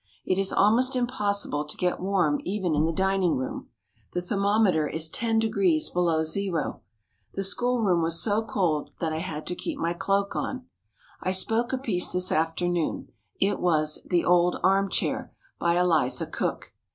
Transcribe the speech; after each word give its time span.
It 0.25 0.39
is 0.39 0.51
almost 0.51 0.95
impossible 0.95 1.63
to 1.63 1.77
get 1.77 1.99
warm 1.99 2.41
even 2.43 2.73
in 2.73 2.85
the 2.85 2.91
dining 2.91 3.37
room. 3.37 3.69
The 4.13 4.21
thermometer 4.23 4.87
is 4.87 5.11
10° 5.11 5.93
below 5.93 6.23
zero. 6.23 6.81
The 7.35 7.43
schoolroom 7.43 8.01
was 8.01 8.19
so 8.19 8.41
cold 8.43 8.89
that 8.99 9.13
I 9.13 9.19
had 9.19 9.45
to 9.45 9.53
keep 9.55 9.77
my 9.77 9.93
cloak 9.93 10.35
on. 10.35 10.65
I 11.21 11.31
spoke 11.31 11.71
a 11.71 11.77
piece 11.77 12.09
this 12.11 12.31
afternoon. 12.31 13.11
It 13.39 13.59
was 13.59 13.99
"The 14.03 14.25
Old 14.25 14.59
Arm 14.63 14.89
Chair," 14.89 15.31
by 15.59 15.77
Eliza 15.79 16.25
Cook. 16.25 16.73